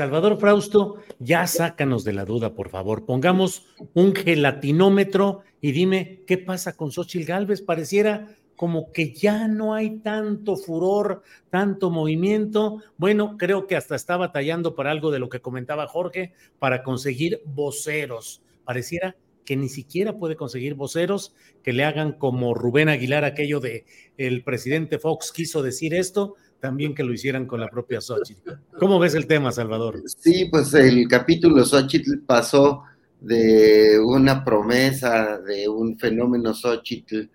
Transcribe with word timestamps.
Salvador 0.00 0.38
Frausto, 0.38 0.96
ya 1.18 1.46
sácanos 1.46 2.04
de 2.04 2.14
la 2.14 2.24
duda, 2.24 2.54
por 2.54 2.70
favor. 2.70 3.04
Pongamos 3.04 3.66
un 3.92 4.14
gelatinómetro 4.14 5.42
y 5.60 5.72
dime 5.72 6.22
qué 6.26 6.38
pasa 6.38 6.74
con 6.74 6.90
Xochitl 6.90 7.26
Galvez. 7.26 7.60
Pareciera 7.60 8.34
como 8.56 8.92
que 8.92 9.12
ya 9.12 9.46
no 9.46 9.74
hay 9.74 9.98
tanto 9.98 10.56
furor, 10.56 11.22
tanto 11.50 11.90
movimiento. 11.90 12.82
Bueno, 12.96 13.36
creo 13.36 13.66
que 13.66 13.76
hasta 13.76 13.94
está 13.94 14.16
batallando 14.16 14.74
por 14.74 14.86
algo 14.86 15.10
de 15.10 15.18
lo 15.18 15.28
que 15.28 15.42
comentaba 15.42 15.86
Jorge, 15.86 16.32
para 16.58 16.82
conseguir 16.82 17.42
voceros. 17.44 18.40
Pareciera 18.64 19.16
que 19.44 19.56
ni 19.56 19.68
siquiera 19.68 20.16
puede 20.16 20.34
conseguir 20.34 20.76
voceros 20.76 21.34
que 21.62 21.74
le 21.74 21.84
hagan 21.84 22.12
como 22.12 22.54
Rubén 22.54 22.88
Aguilar 22.88 23.24
aquello 23.24 23.60
de 23.60 23.84
el 24.16 24.44
presidente 24.44 24.98
Fox 24.98 25.30
quiso 25.30 25.62
decir 25.62 25.92
esto, 25.92 26.36
también 26.60 26.94
que 26.94 27.02
lo 27.02 27.12
hicieran 27.12 27.46
con 27.46 27.60
la 27.60 27.68
propia 27.68 28.00
Xochitl. 28.00 28.50
¿Cómo 28.78 28.98
ves 28.98 29.14
el 29.14 29.26
tema, 29.26 29.50
Salvador? 29.50 30.02
Sí, 30.06 30.46
pues 30.50 30.74
el 30.74 31.08
capítulo 31.08 31.64
Xochitl 31.64 32.20
pasó 32.26 32.82
de 33.20 33.98
una 33.98 34.44
promesa, 34.44 35.38
de 35.38 35.68
un 35.68 35.98
fenómeno 35.98 36.54
Xochitl, 36.54 37.28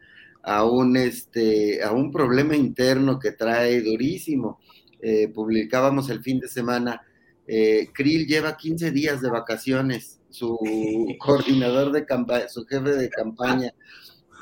a 0.44 0.64
un, 0.64 0.96
este, 0.96 1.84
a 1.84 1.91
un 1.91 2.12
problema 2.12 2.56
interno 2.56 3.19
que 3.19 3.31
trae 3.31 3.81
durísimo. 3.81 4.59
Eh, 5.02 5.28
publicábamos 5.28 6.09
el 6.09 6.22
fin 6.22 6.40
de 6.40 6.47
semana, 6.47 7.02
eh, 7.47 7.90
Krill 7.94 8.25
lleva 8.25 8.58
15 8.58 8.91
días 8.91 9.22
de 9.22 9.30
vacaciones, 9.30 10.19
su 10.30 10.58
coordinador 11.19 11.91
de 11.91 12.06
campaña, 12.06 12.47
su 12.47 12.66
jefe 12.66 12.91
de 12.96 13.09
campaña, 13.09 13.74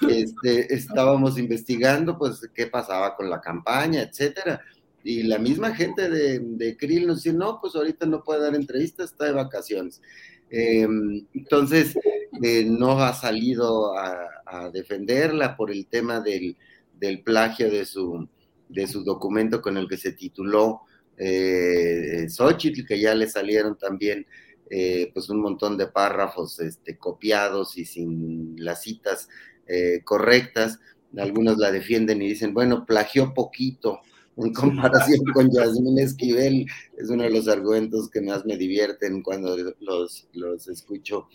este, 0.10 0.74
estábamos 0.74 1.38
investigando 1.38 2.18
pues 2.18 2.50
qué 2.54 2.68
pasaba 2.68 3.16
con 3.16 3.30
la 3.30 3.42
campaña, 3.42 4.02
etcétera. 4.02 4.62
Y 5.04 5.24
la 5.24 5.38
misma 5.38 5.76
gente 5.76 6.10
de, 6.10 6.40
de 6.40 6.78
Krill 6.78 7.08
nos 7.08 7.24
dice, 7.24 7.36
no, 7.36 7.60
pues 7.60 7.76
ahorita 7.76 8.06
no 8.06 8.24
puede 8.24 8.42
dar 8.42 8.56
entrevistas, 8.56 9.12
está 9.12 9.26
de 9.26 9.34
vacaciones. 9.34 10.02
Eh, 10.50 10.88
entonces, 11.34 11.96
eh, 12.42 12.66
no 12.66 13.00
ha 13.00 13.14
salido 13.14 13.98
a, 13.98 14.28
a, 14.46 14.70
defenderla 14.70 15.56
por 15.56 15.72
el 15.72 15.88
tema 15.88 16.20
del, 16.20 16.58
del 17.00 17.22
plagio 17.22 17.70
de 17.70 17.86
su, 17.86 18.28
de 18.70 18.88
su, 18.88 19.04
documento 19.04 19.62
con 19.62 19.78
el 19.78 19.88
que 19.88 19.98
se 19.98 20.14
tituló 20.14 20.82
eh, 21.18 22.28
Xochitl, 22.30 22.86
que 22.86 23.00
ya 23.00 23.14
le 23.14 23.30
salieron 23.30 23.78
también 23.78 24.26
eh, 24.70 25.12
pues 25.14 25.30
un 25.30 25.42
montón 25.42 25.78
de 25.78 25.88
párrafos 25.88 26.60
este, 26.60 26.98
copiados 26.98 27.78
y 27.78 27.86
sin 27.86 28.56
las 28.58 28.82
citas 28.82 29.30
eh, 29.68 30.02
correctas. 30.04 30.80
Algunos 31.18 31.58
la 31.58 31.72
defienden 31.72 32.22
y 32.22 32.30
dicen, 32.30 32.54
bueno, 32.54 32.86
plagió 32.86 33.34
poquito 33.34 34.02
en 34.38 34.54
comparación 34.54 35.24
con 35.34 35.52
Yasmín 35.52 36.00
Esquivel, 36.00 36.66
es 36.98 37.10
uno 37.10 37.24
de 37.24 37.30
los 37.30 37.48
argumentos 37.48 38.10
que 38.10 38.22
más 38.22 38.46
me 38.46 38.58
divierten 38.58 39.22
cuando 39.22 39.56
los, 39.80 40.28
los 40.34 40.68
escucho 40.68 41.28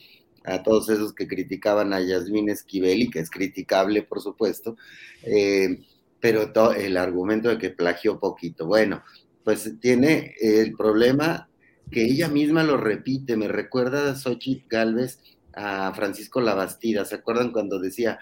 a 0.45 0.63
todos 0.63 0.89
esos 0.89 1.13
que 1.13 1.29
criticaban 1.29 1.93
a 1.93 2.01
Yasmín 2.01 2.49
Esquivel 2.49 3.03
y 3.03 3.11
que 3.11 3.21
es 3.21 3.31
criticable, 3.31 4.03
por 4.03 4.21
supuesto, 4.21 4.77
eh, 5.23 5.81
pero 6.21 6.51
el 6.73 6.97
argumento 6.97 7.49
de 7.49 7.59
que 7.59 7.71
plagió 7.71 8.19
poquito. 8.19 8.67
Bueno, 8.67 9.03
pues 9.45 9.73
tiene 9.81 10.35
el 10.41 10.73
problema 10.73 11.49
que 11.91 12.05
ella 12.05 12.29
misma 12.29 12.65
lo 12.65 12.77
repite, 12.77 13.37
me 13.37 13.49
recuerda 13.49 14.11
a 14.11 14.17
Xochitl 14.17 14.67
Galvez 14.69 15.21
a 15.59 15.93
Francisco 15.93 16.41
Labastida, 16.41 17.05
¿se 17.05 17.17
acuerdan 17.17 17.51
cuando 17.51 17.81
decía, 17.81 18.21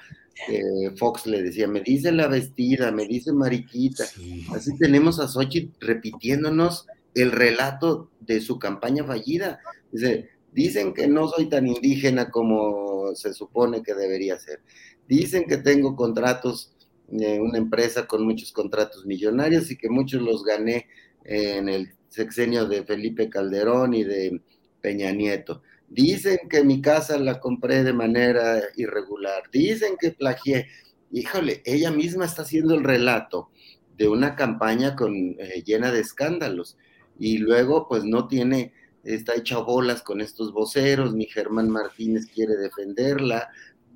eh, 0.48 0.90
Fox 0.96 1.26
le 1.26 1.42
decía, 1.42 1.68
me 1.68 1.82
dice 1.82 2.10
la 2.10 2.28
vestida, 2.28 2.90
me 2.92 3.06
dice 3.06 3.30
Mariquita. 3.32 4.06
Sí. 4.06 4.46
Así 4.54 4.74
tenemos 4.78 5.20
a 5.20 5.28
Xochitl 5.28 5.76
repitiéndonos 5.78 6.86
el 7.14 7.32
relato 7.32 8.10
de 8.20 8.40
su 8.40 8.58
campaña 8.58 9.04
fallida. 9.04 9.60
Dice, 9.92 10.30
dicen 10.52 10.94
que 10.94 11.06
no 11.08 11.28
soy 11.28 11.50
tan 11.50 11.66
indígena 11.66 12.30
como 12.30 13.14
se 13.14 13.34
supone 13.34 13.82
que 13.82 13.94
debería 13.94 14.38
ser. 14.38 14.60
Dicen 15.06 15.44
que 15.46 15.58
tengo 15.58 15.94
contratos, 15.94 16.72
eh, 17.12 17.38
una 17.38 17.58
empresa 17.58 18.06
con 18.06 18.24
muchos 18.24 18.50
contratos 18.50 19.04
millonarios 19.04 19.70
y 19.70 19.76
que 19.76 19.90
muchos 19.90 20.22
los 20.22 20.42
gané 20.42 20.86
en 21.24 21.68
el 21.68 21.92
sexenio 22.08 22.66
de 22.66 22.82
Felipe 22.82 23.28
Calderón 23.28 23.92
y 23.92 24.04
de 24.04 24.40
Peña 24.80 25.12
Nieto. 25.12 25.62
Dicen 25.88 26.48
que 26.50 26.64
mi 26.64 26.80
casa 26.80 27.18
la 27.18 27.40
compré 27.40 27.84
de 27.84 27.92
manera 27.92 28.60
irregular. 28.76 29.44
Dicen 29.52 29.96
que 29.98 30.10
plagié. 30.10 30.68
Híjole, 31.12 31.62
ella 31.64 31.90
misma 31.90 32.24
está 32.24 32.42
haciendo 32.42 32.74
el 32.74 32.84
relato 32.84 33.50
de 33.96 34.08
una 34.08 34.34
campaña 34.36 34.96
eh, 35.38 35.62
llena 35.64 35.92
de 35.92 36.00
escándalos. 36.00 36.76
Y 37.18 37.38
luego, 37.38 37.88
pues 37.88 38.04
no 38.04 38.28
tiene, 38.28 38.72
está 39.04 39.34
hecha 39.34 39.58
bolas 39.58 40.02
con 40.02 40.20
estos 40.20 40.52
voceros, 40.52 41.14
ni 41.14 41.26
Germán 41.26 41.70
Martínez 41.70 42.26
quiere 42.26 42.56
defenderla. 42.56 43.48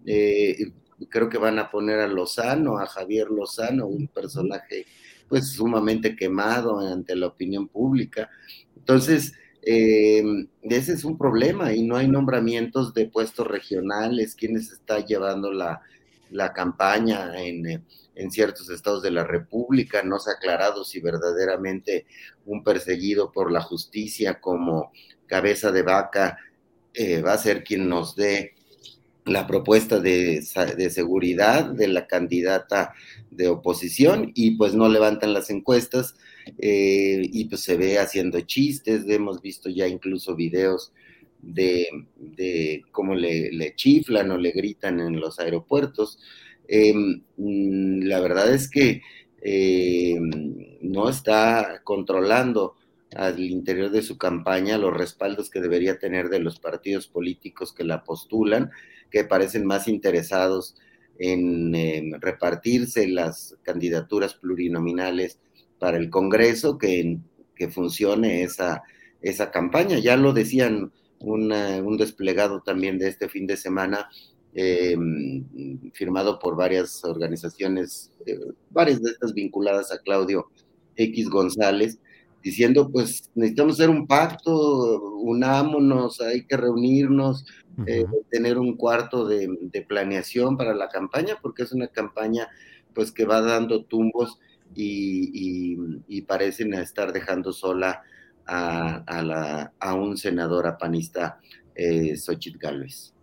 Eh, 0.07 0.73
creo 1.09 1.29
que 1.29 1.39
van 1.39 1.59
a 1.59 1.71
poner 1.71 2.01
a 2.01 2.09
Lozano, 2.09 2.79
a 2.79 2.87
Javier 2.87 3.31
Lozano, 3.31 3.87
un 3.87 4.09
personaje 4.09 4.87
pues 5.29 5.53
sumamente 5.53 6.17
quemado 6.17 6.81
ante 6.81 7.15
la 7.15 7.29
opinión 7.29 7.69
pública. 7.69 8.29
Entonces, 8.77 9.35
eh, 9.63 10.23
ese 10.63 10.93
es 10.93 11.05
un 11.05 11.19
problema 11.19 11.73
y 11.73 11.83
no 11.83 11.97
hay 11.97 12.09
nombramientos 12.09 12.95
de 12.95 13.07
puestos 13.07 13.47
regionales, 13.47 14.35
quienes 14.35 14.73
está 14.73 15.05
llevando 15.05 15.53
la, 15.53 15.83
la 16.31 16.53
campaña 16.53 17.41
en, 17.43 17.85
en, 18.15 18.31
ciertos 18.31 18.71
estados 18.71 19.03
de 19.03 19.11
la 19.11 19.25
República, 19.25 20.03
no 20.03 20.19
se 20.19 20.31
ha 20.31 20.35
aclarado 20.35 20.85
si 20.85 21.01
verdaderamente 21.01 22.07
un 22.47 22.65
perseguido 22.65 23.33
por 23.33 23.53
la 23.53 23.61
justicia 23.61 24.41
como 24.41 24.93
cabeza 25.27 25.71
de 25.71 25.83
vaca 25.83 26.39
eh, 26.95 27.23
va 27.23 27.35
a 27.35 27.39
ser 27.39 27.63
quien 27.63 27.89
nos 27.89 28.17
dé 28.17 28.55
la 29.31 29.47
propuesta 29.47 30.01
de, 30.01 30.43
seguridad 30.43 31.65
de 31.67 31.89
la 31.89 32.07
candidata 32.07 32.93
de 33.31 33.49
oposición 33.49 34.33
y 34.35 34.53
pues 34.57 34.75
no 34.75 34.89
levantan 34.89 35.33
las 35.33 35.51
encuestas 35.51 36.17
eh, 36.59 37.23
y 37.23 37.45
pues 37.45 37.63
se 37.63 37.77
ve 37.77 37.99
haciendo 37.99 38.41
chistes, 38.41 39.05
hemos 39.09 39.41
visto 39.41 39.71
ya 39.71 39.87
incluso 39.87 40.35
videos 40.35 40.93
de, 41.41 41.87
cómo 42.91 43.15
le, 43.15 43.53
le, 43.53 43.75
chiflan 43.75 44.31
o 44.31 44.37
le 44.37 44.51
gritan 44.51 45.01
en 45.01 45.21
los 45.21 45.39
aeropuertos. 45.39 46.19
Em, 46.69 47.23
mm, 47.37 48.03
la 48.03 48.21
verdad 48.21 48.53
es 48.53 48.69
que 48.69 49.01
em, 49.43 50.79
no 50.83 51.09
está 51.09 51.81
controlando 51.85 52.77
al 53.17 53.41
interior 53.41 53.91
de 53.91 54.03
su 54.03 54.19
campaña 54.19 54.79
los 54.79 54.97
respaldos 54.97 55.51
que 55.51 55.61
debería 55.61 55.99
tener 55.99 56.29
de 56.29 56.39
los 56.39 56.61
partidos 56.61 57.09
políticos 57.09 57.73
que 57.73 57.85
la 57.85 58.05
postulan, 58.05 58.71
que 59.11 59.25
parecen 59.25 59.67
más 59.67 59.89
interesados 59.89 60.77
en 61.19 61.75
em, 61.75 62.13
repartirse 62.21 63.09
las 63.09 63.57
candidaturas 63.63 64.35
plurinominales 64.35 65.39
para 65.79 65.97
el 65.99 66.11
Congreso 66.11 66.79
que 66.79 67.19
que 67.61 67.69
funcione 67.69 68.43
esa, 68.43 68.83
esa 69.21 69.51
campaña. 69.51 69.99
Ya 69.99 70.17
lo 70.17 70.33
decían 70.33 70.93
un 71.19 71.97
desplegado 71.99 72.63
también 72.63 72.99
de 72.99 73.09
este 73.09 73.29
fin 73.29 73.47
de 73.47 73.59
semana, 73.59 74.09
eh, 74.55 74.97
firmado 75.93 76.39
por 76.39 76.57
varias 76.57 77.05
organizaciones, 77.05 78.11
eh, 78.25 78.41
varias 78.71 79.03
de 79.03 79.11
estas 79.11 79.35
vinculadas 79.35 79.93
a 79.93 79.99
Claudio 79.99 80.51
X 80.97 81.29
González, 81.29 81.99
diciendo, 82.43 82.91
pues 82.91 83.31
necesitamos 83.35 83.75
hacer 83.75 83.91
un 83.91 84.07
pacto, 84.07 85.01
unámonos, 85.21 86.21
hay 86.21 86.45
que 86.45 86.57
reunirnos, 86.57 87.45
eh, 87.87 88.05
tener 88.31 88.59
un 88.59 88.77
cuarto 88.77 89.27
de, 89.27 89.49
planeación 89.89 90.57
para 90.57 90.75
la 90.75 90.89
campaña, 90.89 91.37
porque 91.41 91.63
es 91.63 91.73
una 91.73 91.89
campaña 91.89 92.49
pues 92.95 93.13
que 93.13 93.25
va 93.25 93.41
dando 93.41 93.85
tumbos 93.85 94.39
y, 94.75 95.77
y 96.07 96.23
parecen 96.23 96.75
estar 96.75 97.13
dejando 97.13 97.53
sola 97.53 98.03
a, 98.51 99.23
la, 99.23 99.73
a 99.79 99.95
un 99.95 100.17
senador 100.17 100.67
apanista, 100.67 101.39
eh, 101.75 102.17
Xochitl 102.17 102.59
Gálvez. 102.59 103.15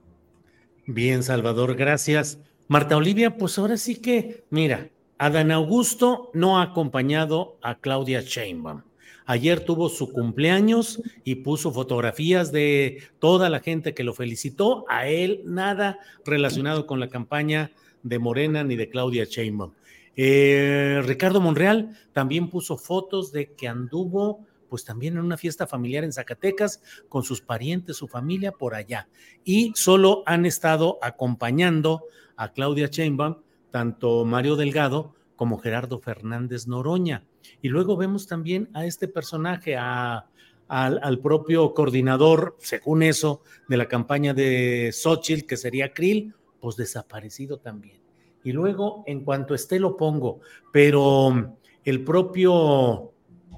Bien, 0.86 1.24
Salvador, 1.24 1.76
gracias. 1.76 2.40
Marta 2.68 2.96
Olivia, 2.96 3.38
pues 3.38 3.58
ahora 3.60 3.78
sí 3.78 3.96
que, 3.96 4.46
mira, 4.50 4.90
Adán 5.18 5.52
Augusto 5.52 6.32
no 6.34 6.60
ha 6.60 6.64
acompañado 6.64 7.58
a 7.62 7.76
Claudia 7.80 8.22
Sheinbaum. 8.22 8.84
Ayer 9.30 9.60
tuvo 9.60 9.90
su 9.90 10.14
cumpleaños 10.14 11.02
y 11.26 11.36
puso 11.36 11.74
fotografías 11.74 12.54
de 12.54 13.04
toda 13.20 13.50
la 13.50 13.60
gente 13.60 13.94
que 13.94 14.06
lo 14.06 14.14
felicitó. 14.14 14.86
A 14.88 15.08
él 15.08 15.42
nada 15.44 16.00
relacionado 16.26 16.88
con 16.88 17.02
la 17.02 17.10
campaña 17.10 17.72
de 18.04 18.20
Morena 18.20 18.64
ni 18.64 18.78
de 18.78 18.90
Claudia 18.90 19.26
Sheinbaum. 19.26 19.74
Eh, 20.16 21.02
Ricardo 21.06 21.42
Monreal 21.42 21.92
también 22.14 22.50
puso 22.50 22.78
fotos 22.78 23.34
de 23.34 23.52
que 23.52 23.68
anduvo 23.68 24.46
pues 24.70 24.86
también 24.86 25.18
en 25.18 25.26
una 25.26 25.38
fiesta 25.38 25.68
familiar 25.68 26.06
en 26.06 26.14
Zacatecas 26.14 26.82
con 27.10 27.24
sus 27.24 27.42
parientes, 27.42 27.98
su 27.98 28.08
familia 28.08 28.54
por 28.54 28.76
allá. 28.76 29.10
Y 29.44 29.74
solo 29.76 30.24
han 30.26 30.46
estado 30.46 31.00
acompañando 31.02 32.06
a 32.38 32.54
Claudia 32.54 32.88
Sheinbaum, 32.88 33.36
tanto 33.72 34.24
Mario 34.24 34.56
Delgado 34.56 35.17
como 35.38 35.60
Gerardo 35.60 36.00
Fernández 36.00 36.68
Noroña. 36.68 37.24
Y 37.62 37.70
luego 37.70 37.96
vemos 37.96 38.28
también 38.28 38.70
a 38.74 38.86
este 38.86 39.08
personaje, 39.08 39.78
a, 39.78 40.28
al, 40.68 41.20
propio 41.20 41.74
coordinador, 41.74 42.58
según 42.60 43.04
eso, 43.04 43.42
de 43.70 43.78
la 43.78 43.88
campaña 43.88 44.34
de 44.34 44.92
Xochitl, 44.92 45.46
que 45.46 45.56
sería 45.56 45.94
Krill, 45.94 46.34
pues 46.60 46.76
desaparecido 46.76 47.60
también. 47.60 48.02
Y 48.44 48.52
luego, 48.52 49.04
en 49.08 49.24
cuanto 49.24 49.56
esté, 49.56 49.80
lo 49.80 49.96
pongo, 49.96 50.42
pero 50.74 51.56
el 51.86 52.04
propio 52.04 53.14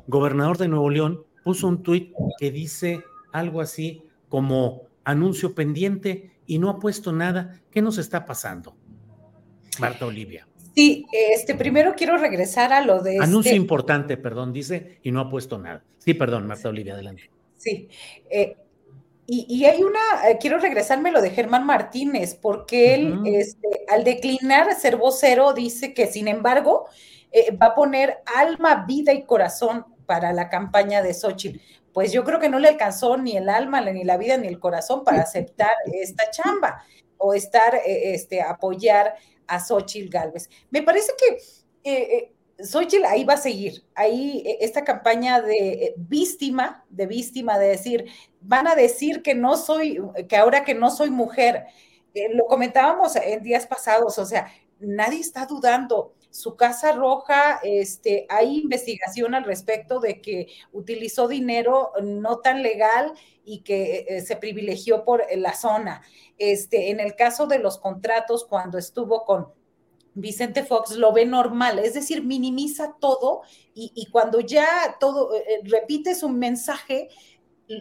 gobernador 0.08 0.58
de 0.58 0.68
Nuevo 0.68 0.90
León, 0.90 1.24
puso 1.44 1.68
un 1.68 1.82
tuit 1.82 2.14
que 2.38 2.52
dice 2.52 3.04
algo 3.32 3.62
así 3.62 4.04
como 4.28 4.84
anuncio 5.04 5.56
pendiente 5.56 6.40
y 6.46 6.60
no 6.60 6.70
ha 6.70 6.80
puesto 6.80 7.14
nada. 7.14 7.62
¿Qué 7.72 7.82
nos 7.82 7.98
está 7.98 8.26
pasando? 8.26 8.76
Marta 9.80 10.06
Olivia. 10.06 10.49
Sí, 10.80 11.06
este, 11.12 11.56
primero 11.56 11.94
quiero 11.94 12.16
regresar 12.16 12.72
a 12.72 12.80
lo 12.80 13.02
de... 13.02 13.18
Anuncio 13.20 13.50
este 13.50 13.58
importante, 13.58 14.16
perdón, 14.16 14.54
dice, 14.54 14.98
y 15.04 15.12
no 15.12 15.20
ha 15.20 15.30
puesto 15.30 15.58
nada. 15.58 15.84
Sí, 15.98 16.14
perdón, 16.14 16.48
Marta 16.48 16.70
Olivia, 16.70 16.94
adelante. 16.94 17.30
Sí. 17.58 17.90
Eh, 18.30 18.56
y, 19.28 19.66
hay 19.66 19.84
una, 19.84 20.30
eh, 20.30 20.38
quiero 20.40 20.58
regresarme 20.58 21.12
lo 21.12 21.22
de 21.22 21.32
Germán 21.32 21.66
Martínez, 21.66 22.34
porque 22.34 22.96
él, 22.96 23.20
este, 23.26 23.68
al 23.90 24.06
declinar 24.06 24.74
ser 24.74 24.96
vocero, 24.96 25.52
dice 25.52 25.94
que, 25.94 26.08
sin 26.08 26.30
embargo, 26.30 26.88
eh, 27.34 27.54
va 27.58 27.68
a 27.68 27.76
poner 27.76 28.20
alma, 28.38 28.86
vida 28.88 29.12
y 29.12 29.24
corazón 29.24 29.86
para 30.06 30.32
la 30.32 30.48
campaña 30.48 31.02
de 31.02 31.14
Xochitl. 31.14 31.60
Pues 31.92 32.14
yo 32.14 32.24
creo 32.24 32.40
que 32.40 32.48
no 32.48 32.58
le 32.58 32.70
alcanzó 32.70 33.18
ni 33.18 33.36
el 33.36 33.50
alma, 33.50 33.82
ni 33.82 34.06
la 34.06 34.16
vida, 34.16 34.38
ni 34.38 34.48
el 34.48 34.60
corazón 34.60 35.04
para 35.04 35.22
aceptar 35.24 35.74
esta 35.92 36.32
chamba 36.32 36.86
o 37.18 37.34
estar, 37.34 37.78
este, 37.86 38.42
apoyar 38.42 39.16
a 39.50 39.60
Xochitl 39.60 40.10
Galvez. 40.10 40.50
Me 40.70 40.84
parece 40.84 41.12
que 41.18 41.38
eh, 41.84 42.32
eh, 42.64 43.06
ahí 43.08 43.24
va 43.24 43.34
a 43.34 43.38
seguir, 43.38 43.84
ahí 43.96 44.44
esta 44.60 44.84
campaña 44.84 45.42
de 45.42 45.94
víctima, 45.98 46.86
de 46.90 47.08
víctima, 47.08 47.58
de 47.58 47.68
decir, 47.68 48.06
van 48.42 48.68
a 48.68 48.76
decir 48.76 49.22
que 49.22 49.34
no 49.34 49.58
soy, 49.58 50.00
que 50.28 50.38
ahora 50.38 50.64
que 50.64 50.76
no 50.76 50.90
soy 50.90 51.10
mujer, 51.10 51.66
lo 52.34 52.46
comentábamos 52.48 53.16
en 53.16 53.44
días 53.44 53.66
pasados, 53.66 54.18
o 54.18 54.26
sea, 54.26 54.52
nadie 54.80 55.20
está 55.20 55.46
dudando 55.46 56.16
su 56.30 56.56
casa 56.56 56.92
roja, 56.92 57.60
este, 57.64 58.26
hay 58.30 58.60
investigación 58.60 59.34
al 59.34 59.44
respecto 59.44 60.00
de 60.00 60.22
que 60.22 60.48
utilizó 60.72 61.28
dinero 61.28 61.92
no 62.04 62.40
tan 62.40 62.62
legal 62.62 63.14
y 63.44 63.62
que 63.62 64.06
eh, 64.08 64.22
se 64.22 64.36
privilegió 64.36 65.04
por 65.04 65.24
la 65.36 65.54
zona. 65.54 66.02
Este, 66.38 66.92
en 66.92 67.00
el 67.00 67.16
caso 67.16 67.48
de 67.48 67.60
los 67.60 67.80
contratos, 67.80 68.46
cuando 68.46 68.78
estuvo 68.78 69.26
con 69.26 69.48
Vicente 70.14 70.64
Fox 70.64 70.92
lo 70.96 71.14
ve 71.14 71.26
normal, 71.26 71.80
es 71.80 71.94
decir, 71.94 72.24
minimiza 72.24 72.96
todo 73.00 73.42
y, 73.74 74.08
cuando 74.12 74.42
ya 74.42 74.98
todo 75.00 75.34
eh, 75.34 75.44
eh, 75.48 75.60
repite 75.64 76.14
su 76.16 76.28
mensaje, 76.28 77.10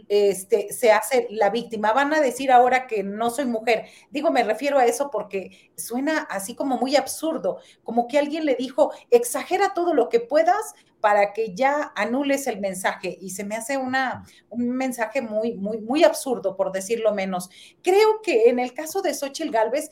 este, 0.08 0.72
se 0.72 0.92
hace 0.92 1.26
la 1.30 1.50
víctima. 1.50 1.92
Van 1.92 2.12
a 2.12 2.20
decir 2.20 2.50
ahora 2.52 2.86
que 2.86 3.02
no 3.02 3.30
soy 3.30 3.46
mujer. 3.46 3.86
Digo, 4.10 4.30
me 4.30 4.44
refiero 4.44 4.78
a 4.78 4.84
eso 4.84 5.10
porque 5.10 5.72
suena 5.76 6.26
así 6.30 6.54
como 6.54 6.78
muy 6.78 6.96
absurdo, 6.96 7.58
como 7.82 8.06
que 8.06 8.18
alguien 8.18 8.44
le 8.44 8.54
dijo, 8.54 8.92
exagera 9.10 9.74
todo 9.74 9.94
lo 9.94 10.08
que 10.08 10.20
puedas 10.20 10.74
para 11.00 11.32
que 11.32 11.54
ya 11.54 11.92
anules 11.96 12.46
el 12.46 12.60
mensaje. 12.60 13.16
Y 13.20 13.30
se 13.30 13.44
me 13.44 13.56
hace 13.56 13.76
una, 13.76 14.24
un 14.50 14.70
mensaje 14.70 15.22
muy, 15.22 15.54
muy, 15.54 15.78
muy 15.78 16.04
absurdo, 16.04 16.56
por 16.56 16.72
decirlo 16.72 17.14
menos. 17.14 17.50
Creo 17.82 18.20
que 18.22 18.48
en 18.48 18.58
el 18.58 18.74
caso 18.74 19.00
de 19.02 19.14
Xochitl 19.14 19.50
Galvez, 19.50 19.90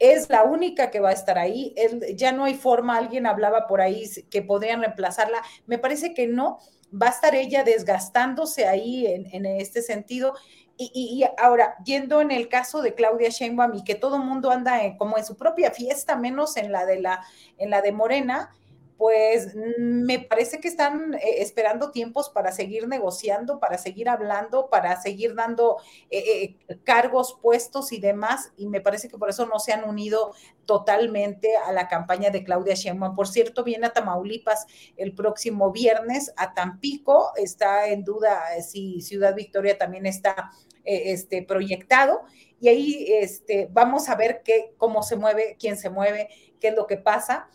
es 0.00 0.30
la 0.30 0.44
única 0.44 0.90
que 0.90 0.98
va 0.98 1.10
a 1.10 1.12
estar 1.12 1.38
ahí. 1.38 1.74
ya 2.16 2.32
no 2.32 2.44
hay 2.44 2.54
forma, 2.54 2.96
alguien 2.96 3.26
hablaba 3.26 3.66
por 3.66 3.82
ahí 3.82 4.10
que 4.30 4.40
podrían 4.40 4.80
reemplazarla. 4.80 5.42
Me 5.66 5.78
parece 5.78 6.14
que 6.14 6.26
no 6.26 6.58
va 6.90 7.06
a 7.06 7.10
estar 7.10 7.34
ella 7.34 7.64
desgastándose 7.64 8.66
ahí 8.66 9.06
en, 9.06 9.46
este 9.46 9.82
sentido. 9.82 10.34
Y, 10.76 11.24
ahora, 11.36 11.76
yendo 11.84 12.22
en 12.22 12.30
el 12.30 12.48
caso 12.48 12.80
de 12.80 12.94
Claudia 12.94 13.28
Sheinbaum 13.28 13.74
y 13.74 13.84
que 13.84 13.94
todo 13.94 14.18
mundo 14.18 14.50
anda 14.50 14.80
como 14.96 15.18
en 15.18 15.24
su 15.26 15.36
propia 15.36 15.70
fiesta, 15.72 16.16
menos 16.16 16.56
en 16.56 16.72
la 16.72 16.86
de 16.86 17.00
la, 17.00 17.22
en 17.58 17.68
la 17.68 17.82
de 17.82 17.92
Morena, 17.92 18.54
pues 19.00 19.56
mm, 19.56 20.04
me 20.04 20.18
parece 20.18 20.60
que 20.60 20.68
están 20.68 21.14
eh, 21.14 21.36
esperando 21.38 21.90
tiempos 21.90 22.28
para 22.28 22.52
seguir 22.52 22.86
negociando, 22.86 23.58
para 23.58 23.78
seguir 23.78 24.10
hablando, 24.10 24.68
para 24.68 25.00
seguir 25.00 25.34
dando 25.34 25.78
eh, 26.10 26.58
eh, 26.68 26.78
cargos, 26.84 27.38
puestos 27.40 27.92
y 27.92 27.98
demás, 27.98 28.52
y 28.58 28.66
me 28.66 28.82
parece 28.82 29.08
que 29.08 29.16
por 29.16 29.30
eso 29.30 29.46
no 29.46 29.58
se 29.58 29.72
han 29.72 29.88
unido 29.88 30.34
totalmente 30.66 31.56
a 31.56 31.72
la 31.72 31.88
campaña 31.88 32.28
de 32.28 32.44
Claudia 32.44 32.74
Sheinbaum. 32.74 33.16
Por 33.16 33.26
cierto, 33.26 33.64
viene 33.64 33.86
a 33.86 33.94
Tamaulipas 33.94 34.66
el 34.98 35.14
próximo 35.14 35.72
viernes, 35.72 36.34
a 36.36 36.52
Tampico, 36.52 37.32
está 37.36 37.88
en 37.88 38.04
duda 38.04 38.38
si 38.60 39.00
Ciudad 39.00 39.34
Victoria 39.34 39.78
también 39.78 40.04
está 40.04 40.50
este, 40.84 41.42
proyectado, 41.42 42.20
y 42.60 42.68
ahí 42.68 43.06
este, 43.08 43.66
vamos 43.72 44.10
a 44.10 44.14
ver 44.14 44.42
qué, 44.44 44.74
cómo 44.76 45.02
se 45.02 45.16
mueve, 45.16 45.56
quién 45.58 45.78
se 45.78 45.88
mueve, 45.88 46.28
qué 46.60 46.68
es 46.68 46.74
lo 46.74 46.86
que 46.86 46.98
pasa 46.98 47.48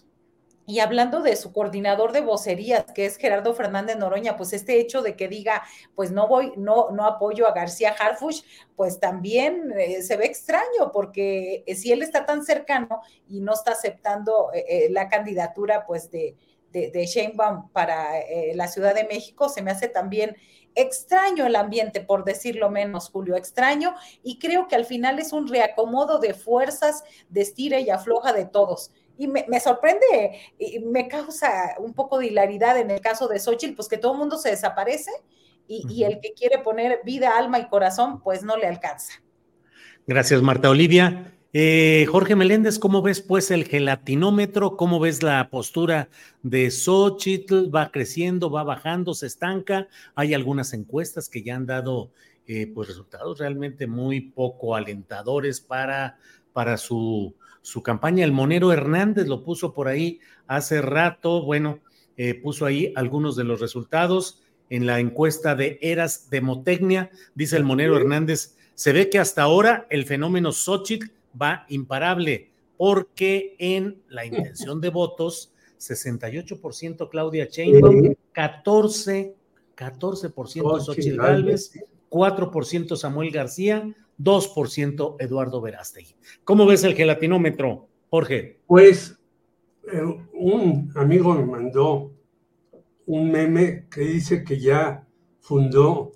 Y 0.68 0.80
hablando 0.80 1.22
de 1.22 1.36
su 1.36 1.54
coordinador 1.54 2.12
de 2.12 2.22
vocerías, 2.22 2.86
que 2.92 3.06
es 3.06 3.18
Gerardo 3.18 3.54
Fernández 3.54 3.98
Noroña, 3.98 4.36
pues 4.36 4.52
este 4.52 4.80
hecho 4.80 5.04
de 5.04 5.16
que 5.16 5.28
diga, 5.28 5.64
pues 5.94 6.12
no 6.12 6.28
voy, 6.28 6.54
no, 6.58 6.90
no 6.90 7.06
apoyo 7.06 7.48
a 7.48 7.54
García 7.54 7.96
Harfuch, 7.98 8.44
pues 8.76 9.00
también 9.00 9.72
eh, 9.78 10.02
se 10.02 10.18
ve 10.18 10.26
extraño, 10.26 10.92
porque 10.92 11.64
eh, 11.68 11.76
si 11.76 11.92
él 11.92 12.02
está 12.02 12.26
tan 12.26 12.44
cercano 12.44 13.02
y 13.30 13.42
no 13.42 13.54
está 13.54 13.74
aceptando 13.74 14.50
eh, 14.54 14.88
la 14.90 15.08
candidatura, 15.08 15.86
pues 15.86 16.10
de, 16.10 16.36
de, 16.72 16.90
de 16.90 17.06
Sheinbaum 17.06 17.70
para 17.70 18.10
la 18.56 18.68
Ciudad 18.68 18.96
de 18.96 19.04
México, 19.04 19.50
se 19.50 19.62
me 19.62 19.70
hace 19.70 19.88
también 19.88 20.36
extraño 20.74 21.46
el 21.46 21.56
ambiente, 21.56 22.02
por 22.02 22.26
decirlo 22.26 22.70
menos, 22.72 23.10
Julio, 23.12 23.36
extraño, 23.36 23.94
y 24.24 24.40
creo 24.40 24.68
que 24.68 24.76
al 24.76 24.86
final 24.86 25.20
es 25.20 25.32
un 25.32 25.48
reacomodo 25.48 26.18
de 26.18 26.34
fuerzas, 26.34 27.04
de 27.30 27.42
estira 27.42 27.80
y 27.80 27.92
afloja 27.92 28.34
de 28.34 28.46
todos 28.46 28.92
y 29.18 29.28
me, 29.28 29.60
sorprende 29.60 30.40
y 30.60 30.80
me 30.80 31.08
causa 31.08 31.76
un 31.80 31.94
poco 31.94 32.20
de 32.20 32.28
hilaridad 32.28 32.78
en 32.78 32.92
el 32.92 33.02
caso 33.02 33.28
de 33.28 33.40
Xochitl, 33.40 33.76
pues 33.76 33.88
que 33.88 33.98
todo 33.98 34.14
el 34.14 34.20
mundo 34.20 34.38
se 34.38 34.50
desaparece 34.50 35.12
y, 35.68 36.04
el 36.04 36.20
que 36.20 36.34
quiere 36.34 36.60
poner 36.60 37.00
vida, 37.04 37.38
alma 37.38 37.60
y 37.60 37.68
corazón, 37.68 38.22
pues 38.22 38.44
no 38.44 38.56
le 38.56 38.68
alcanza. 38.68 39.14
Gracias, 40.06 40.42
Marta 40.42 40.70
Olivia. 40.70 41.32
Eh, 41.54 42.06
Jorge 42.10 42.36
Meléndez, 42.36 42.78
¿cómo 42.78 43.02
ves 43.02 43.22
pues 43.22 43.50
el 43.50 43.64
gelatinómetro? 43.64 44.76
¿Cómo 44.78 45.00
ves 45.00 45.24
la 45.24 45.50
postura 45.50 46.10
de 46.44 46.70
Xochitl? 46.70 47.74
¿Va 47.74 47.92
creciendo, 47.92 48.52
va 48.52 48.64
bajando, 48.64 49.14
se 49.14 49.26
estanca? 49.26 49.88
Hay 50.16 50.34
algunas 50.34 50.74
encuestas 50.74 51.30
que 51.30 51.42
ya 51.44 51.56
han 51.56 51.66
dado 51.66 52.12
eh, 52.46 52.68
pues 52.68 52.90
resultados 52.90 53.40
realmente 53.40 53.88
muy 53.88 54.22
poco 54.22 54.76
alentadores 54.76 55.62
para, 55.62 56.20
para 56.54 56.78
su 56.78 57.34
su 57.66 57.82
campaña. 57.82 58.24
El 58.24 58.32
Monero 58.32 58.72
Hernández 58.72 59.28
lo 59.28 59.44
puso 59.44 59.74
por 59.74 59.88
ahí 59.88 60.20
hace 60.46 60.84
rato, 60.84 61.42
bueno, 61.42 61.80
eh, 62.16 62.36
puso 62.36 62.68
ahí 62.68 62.94
algunos 62.96 63.36
de 63.36 63.44
los 63.44 63.60
resultados 63.60 64.44
en 64.70 64.86
la 64.86 65.00
encuesta 65.00 65.56
de 65.56 65.80
Eras 65.82 66.30
Demotecnia, 66.30 67.10
dice 67.34 67.58
el 67.58 67.64
Monero 67.64 67.98
Hernández, 67.98 68.56
se 68.76 68.94
ve 68.94 69.10
que 69.10 69.18
hasta 69.18 69.42
ahora 69.42 69.88
el 69.90 70.06
fenómeno 70.06 70.52
Xochitl 70.52 71.08
va 71.40 71.66
imparable, 71.70 72.52
porque 72.78 73.56
en 73.58 74.00
la 74.10 74.26
intención 74.26 74.80
de 74.80 74.90
votos, 74.90 75.52
68% 75.80 77.10
Claudia 77.10 77.46
Sheinbaum, 77.46 78.14
14, 78.32 79.36
14% 79.76 80.82
Xochitl 80.82 81.18
Gálvez, 81.18 81.72
4% 82.10 82.96
Samuel 82.96 83.32
García, 83.32 83.92
2% 84.20 85.16
Eduardo 85.20 85.62
Verástegui. 85.62 86.16
¿Cómo 86.44 86.66
ves 86.66 86.84
el 86.84 86.96
gelatinómetro, 86.96 87.88
Jorge? 88.10 88.60
Pues 88.68 89.20
eh, 89.92 90.02
un 90.34 90.92
amigo 90.96 91.34
me 91.34 91.46
mandó 91.46 92.12
un 93.06 93.32
meme 93.32 93.88
que 93.90 94.02
dice 94.02 94.44
que 94.44 94.60
ya 94.60 95.08
fundó 95.40 96.14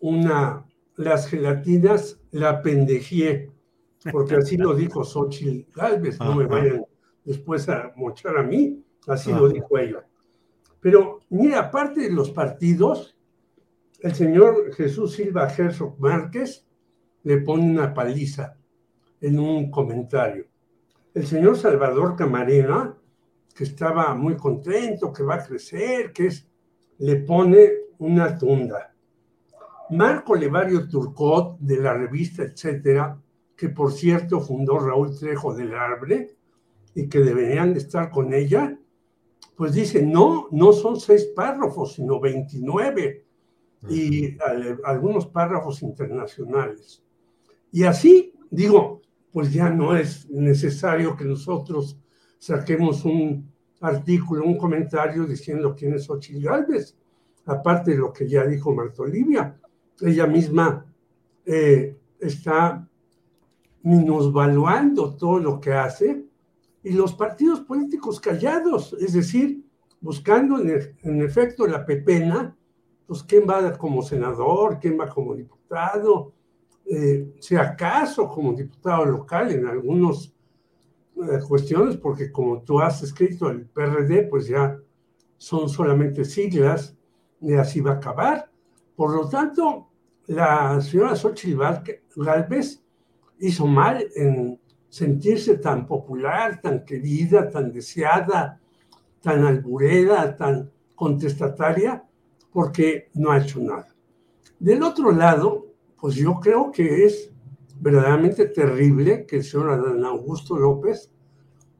una, 0.00 0.66
las 0.96 1.28
gelatinas 1.28 2.20
la 2.32 2.62
pendejé, 2.62 3.50
porque 4.10 4.36
así 4.36 4.56
lo 4.56 4.74
dijo 4.76 5.04
Xochitl 5.04 5.70
Galvez, 5.74 6.18
no 6.18 6.34
me 6.34 6.46
vayan 6.46 6.84
después 7.24 7.68
a 7.68 7.92
mochar 7.96 8.38
a 8.38 8.42
mí, 8.42 8.82
así 9.06 9.30
lo 9.30 9.48
dijo 9.48 9.78
ella. 9.78 10.04
Pero 10.80 11.20
mira, 11.28 11.60
aparte 11.60 12.00
de 12.00 12.10
los 12.10 12.30
partidos, 12.30 13.16
el 14.00 14.14
señor 14.14 14.72
Jesús 14.74 15.12
Silva 15.12 15.52
Herzog 15.52 16.00
Márquez 16.00 16.66
le 17.22 17.38
pone 17.38 17.64
una 17.64 17.92
paliza 17.92 18.56
en 19.20 19.38
un 19.38 19.70
comentario. 19.70 20.46
El 21.12 21.26
señor 21.26 21.56
Salvador 21.56 22.16
Camarena, 22.16 22.96
que 23.54 23.64
estaba 23.64 24.14
muy 24.14 24.36
contento, 24.36 25.12
que 25.12 25.22
va 25.22 25.34
a 25.36 25.44
crecer, 25.44 26.12
que 26.12 26.26
es, 26.26 26.46
le 26.98 27.16
pone 27.16 27.68
una 27.98 28.38
tunda. 28.38 28.94
Marco 29.90 30.34
Levario 30.34 30.88
Turcot, 30.88 31.58
de 31.58 31.80
la 31.80 31.94
revista 31.94 32.44
Etcétera, 32.44 33.20
que 33.56 33.68
por 33.68 33.92
cierto 33.92 34.40
fundó 34.40 34.78
Raúl 34.78 35.18
Trejo 35.18 35.52
del 35.52 35.74
Arbre, 35.74 36.36
y 36.94 37.08
que 37.08 37.20
deberían 37.20 37.72
de 37.72 37.80
estar 37.80 38.10
con 38.10 38.32
ella, 38.32 38.78
pues 39.56 39.74
dice, 39.74 40.02
no, 40.02 40.48
no 40.50 40.72
son 40.72 40.98
seis 40.98 41.26
párrafos, 41.36 41.94
sino 41.94 42.18
29, 42.20 43.26
y 43.88 44.36
algunos 44.84 45.26
párrafos 45.26 45.82
internacionales. 45.82 47.02
Y 47.72 47.84
así, 47.84 48.32
digo, 48.50 49.02
pues 49.32 49.52
ya 49.52 49.70
no 49.70 49.96
es 49.96 50.28
necesario 50.30 51.16
que 51.16 51.24
nosotros 51.24 51.98
saquemos 52.38 53.04
un 53.04 53.50
artículo, 53.80 54.44
un 54.44 54.56
comentario 54.56 55.24
diciendo 55.24 55.74
quién 55.76 55.94
es 55.94 56.08
Ochil 56.10 56.42
Galvez, 56.42 56.96
aparte 57.46 57.92
de 57.92 57.98
lo 57.98 58.12
que 58.12 58.28
ya 58.28 58.44
dijo 58.44 58.74
Marta 58.74 59.02
Olivia. 59.02 59.58
Ella 60.00 60.26
misma 60.26 60.86
eh, 61.46 61.96
está 62.18 62.88
minusvaluando 63.82 65.14
todo 65.16 65.38
lo 65.38 65.60
que 65.60 65.72
hace 65.72 66.24
y 66.82 66.92
los 66.92 67.14
partidos 67.14 67.60
políticos 67.60 68.20
callados, 68.20 68.94
es 69.00 69.12
decir, 69.12 69.64
buscando 70.00 70.60
en, 70.60 70.96
en 71.02 71.22
efecto 71.22 71.66
la 71.66 71.84
pepena, 71.84 72.56
pues 73.06 73.22
quién 73.22 73.48
va 73.48 73.76
como 73.76 74.02
senador, 74.02 74.78
quién 74.80 74.98
va 74.98 75.08
como 75.08 75.34
diputado, 75.34 76.32
eh, 76.92 77.36
si 77.38 77.54
acaso 77.54 78.28
como 78.28 78.52
diputado 78.52 79.04
local 79.04 79.52
en 79.52 79.64
algunas 79.64 80.34
eh, 81.14 81.38
cuestiones, 81.46 81.96
porque 81.96 82.32
como 82.32 82.62
tú 82.62 82.80
has 82.80 83.00
escrito 83.04 83.48
el 83.48 83.64
PRD, 83.66 84.24
pues 84.24 84.48
ya 84.48 84.76
son 85.36 85.68
solamente 85.68 86.24
siglas 86.24 86.96
y 87.40 87.54
así 87.54 87.80
va 87.80 87.92
a 87.92 87.94
acabar. 87.94 88.50
Por 88.96 89.14
lo 89.14 89.28
tanto, 89.28 89.88
la 90.26 90.80
señora 90.80 91.14
Xochitl 91.14 91.62
Galvez 92.16 92.82
hizo 93.38 93.66
mal 93.68 94.04
en 94.16 94.60
sentirse 94.88 95.58
tan 95.58 95.86
popular, 95.86 96.60
tan 96.60 96.84
querida, 96.84 97.48
tan 97.48 97.70
deseada, 97.70 98.60
tan 99.22 99.44
albureda, 99.44 100.36
tan 100.36 100.72
contestataria, 100.96 102.04
porque 102.52 103.10
no 103.14 103.30
ha 103.30 103.38
hecho 103.38 103.60
nada. 103.60 103.94
Del 104.58 104.82
otro 104.82 105.12
lado, 105.12 105.69
pues 106.00 106.14
yo 106.14 106.40
creo 106.40 106.72
que 106.72 107.04
es 107.04 107.30
verdaderamente 107.78 108.46
terrible 108.46 109.26
que 109.26 109.36
el 109.36 109.44
señor 109.44 109.70
Adán 109.70 110.04
Augusto 110.04 110.56
López, 110.56 111.12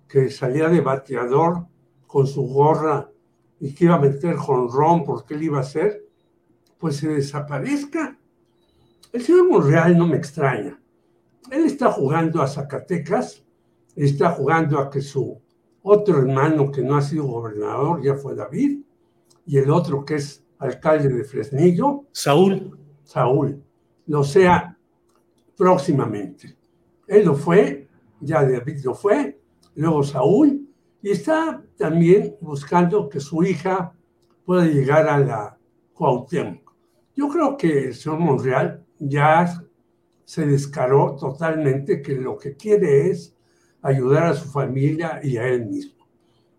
que 0.07 0.29
salía 0.29 0.69
de 0.69 0.81
bateador 0.81 1.67
con 2.07 2.27
su 2.27 2.43
gorra 2.43 3.11
y 3.59 3.75
que 3.75 3.87
iba 3.87 3.95
a 3.95 4.01
meter 4.01 4.37
jonrón 4.37 5.05
porque 5.05 5.35
él 5.35 5.45
iba 5.45 5.59
a 5.59 5.63
hacer, 5.63 6.05
pues 6.79 6.97
se 6.97 7.09
desaparezca. 7.09 8.19
El 9.13 9.23
señor 9.23 9.49
Monreal 9.49 9.97
no 9.97 10.07
me 10.07 10.17
extraña. 10.17 10.79
Él 11.51 11.65
está 11.65 11.91
jugando 11.91 12.43
a 12.43 12.47
Zacatecas, 12.47 13.45
está 13.97 14.31
jugando 14.31 14.79
a 14.79 14.91
que 14.91 15.01
su 15.01 15.41
otro 15.83 16.19
hermano 16.19 16.71
que 16.71 16.83
no 16.83 16.97
ha 16.97 17.03
sido 17.03 17.25
gobernador 17.25 18.03
ya 18.03 18.15
fue 18.15 18.35
David, 18.35 18.83
y 19.47 19.57
el 19.57 19.71
otro 19.71 20.05
que 20.05 20.17
es 20.17 20.45
alcalde 20.59 21.09
de 21.09 21.25
Fresnillo, 21.25 22.05
Saúl. 22.13 22.79
Saúl 23.03 23.65
lo 24.11 24.25
sea 24.25 24.77
próximamente. 25.57 26.57
Él 27.07 27.27
lo 27.27 27.37
fue, 27.37 27.87
ya 28.21 28.43
David 28.43 28.81
lo 28.83 28.93
fue, 28.93 29.41
luego 29.77 30.03
Saúl, 30.03 30.69
y 31.01 31.11
está 31.11 31.63
también 31.77 32.35
buscando 32.41 33.09
que 33.09 33.21
su 33.21 33.45
hija 33.45 33.95
pueda 34.45 34.67
llegar 34.67 35.09
a 35.09 35.17
la 35.17 35.59
Cuauhtémoc. 35.95 36.75
Yo 37.15 37.29
creo 37.29 37.57
que 37.57 37.87
el 37.87 37.95
señor 37.95 38.19
Monreal 38.19 38.85
ya 38.99 39.63
se 40.25 40.45
descaró 40.45 41.15
totalmente 41.15 42.03
que 42.03 42.17
lo 42.17 42.37
que 42.37 42.57
quiere 42.57 43.11
es 43.11 43.37
ayudar 43.81 44.25
a 44.25 44.35
su 44.35 44.49
familia 44.49 45.21
y 45.23 45.37
a 45.37 45.47
él 45.47 45.67
mismo. 45.67 46.05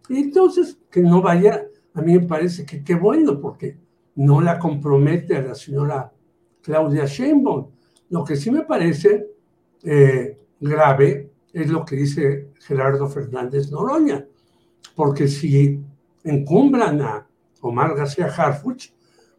Y 0.07 0.19
entonces, 0.19 0.77
que 0.89 1.01
no 1.01 1.21
vaya, 1.21 1.65
a 1.93 2.01
mí 2.01 2.17
me 2.17 2.25
parece 2.25 2.65
que 2.65 2.81
qué 2.81 2.95
bueno, 2.95 3.41
porque 3.41 3.77
no 4.15 4.39
la 4.39 4.57
compromete 4.57 5.35
a 5.35 5.41
la 5.41 5.55
señora 5.55 6.13
Claudia 6.61 7.05
Sheinbaum. 7.05 7.67
Lo 8.09 8.23
que 8.23 8.35
sí 8.35 8.51
me 8.51 8.63
parece 8.63 9.27
eh, 9.83 10.37
grave 10.59 11.31
es 11.53 11.69
lo 11.69 11.85
que 11.85 11.95
dice 11.95 12.51
Gerardo 12.59 13.07
Fernández 13.07 13.71
Noroña, 13.71 14.25
porque 14.95 15.27
si 15.27 15.81
encumbran 16.23 17.01
a 17.01 17.27
Omar 17.61 17.95
García 17.95 18.27
Harfuch, 18.27 18.91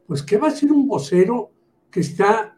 pues 0.07 0.23
¿qué 0.23 0.37
va 0.37 0.49
a 0.49 0.52
ser 0.52 0.73
un 0.73 0.87
vocero 0.87 1.50
que 1.91 2.00
está 2.00 2.57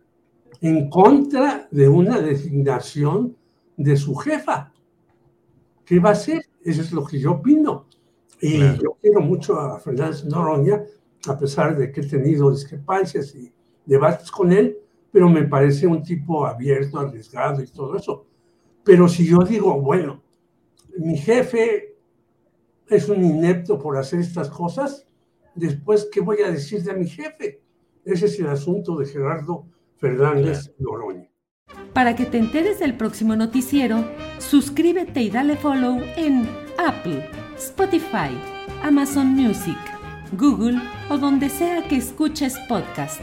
en 0.61 0.89
contra 0.89 1.69
de 1.71 1.89
una 1.89 2.21
designación 2.21 3.37
de 3.77 3.97
su 3.97 4.15
jefa? 4.15 4.73
¿Qué 5.85 5.99
va 5.99 6.11
a 6.11 6.15
ser? 6.15 6.47
Eso 6.63 6.83
es 6.83 6.93
lo 6.93 7.05
que 7.05 7.19
yo 7.19 7.33
opino. 7.33 7.87
Y 8.41 8.59
yo 8.59 8.97
quiero 9.01 9.21
mucho 9.21 9.59
a 9.59 9.79
Fernández 9.79 10.25
Noroña, 10.25 10.83
a 11.27 11.39
pesar 11.39 11.77
de 11.77 11.91
que 11.91 12.01
he 12.01 12.07
tenido 12.07 12.51
discrepancias 12.51 13.35
y 13.35 13.53
debates 13.85 14.31
con 14.31 14.53
él, 14.53 14.79
pero 15.11 15.29
me 15.29 15.45
parece 15.45 15.87
un 15.87 16.03
tipo 16.03 16.47
abierto, 16.47 16.99
arriesgado 16.99 17.63
y 17.63 17.67
todo 17.67 17.97
eso. 17.97 18.27
Pero 18.83 19.09
si 19.09 19.27
yo 19.27 19.39
digo, 19.39 19.81
bueno, 19.81 20.23
mi 20.99 21.17
jefe 21.17 21.97
es 22.89 23.09
un 23.09 23.25
inepto 23.25 23.79
por 23.79 23.97
hacer 23.97 24.21
estas 24.21 24.51
cosas, 24.51 25.07
después, 25.55 26.09
¿qué 26.13 26.21
voy 26.21 26.39
a 26.43 26.51
decir 26.51 26.83
de 26.83 26.95
mi 26.95 27.07
jefe? 27.07 27.61
Ese 28.05 28.27
es 28.27 28.39
el 28.39 28.49
asunto 28.49 28.97
de 28.97 29.07
Gerardo 29.07 29.67
Fernández 29.97 30.73
Noroña. 30.79 31.31
Para 31.93 32.15
que 32.15 32.27
te 32.27 32.39
enteres 32.39 32.79
del 32.79 32.97
próximo 32.97 33.37
noticiero, 33.37 34.05
suscríbete 34.39 35.23
y 35.23 35.31
dale 35.31 35.57
follow 35.57 36.01
en 36.17 36.47
Apple, 36.77 37.27
Spotify, 37.57 38.37
Amazon 38.83 39.29
Music, 39.29 39.79
Google 40.33 40.79
o 41.09 41.17
donde 41.17 41.49
sea 41.49 41.87
que 41.89 41.97
escuches 41.97 42.59
podcast. 42.69 43.23